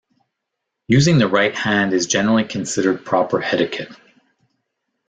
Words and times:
Using 0.87 1.19
the 1.19 1.27
right 1.27 1.53
hand 1.55 1.93
is 1.93 2.07
generally 2.07 2.43
considered 2.43 3.05
proper 3.05 3.43
etiquette. 3.43 3.91